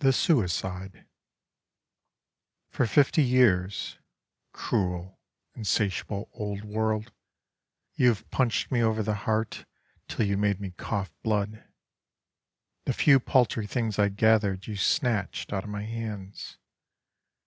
[0.00, 1.06] THE SUICIDE
[2.68, 3.96] For fifty years,
[4.52, 5.18] Cruel,
[5.54, 7.10] insatiable Old World,
[7.94, 9.64] You have punched me over the heart
[10.08, 11.64] Till you made me cough blood.
[12.84, 16.58] The few paltry things I gathered You snatched out of my hands.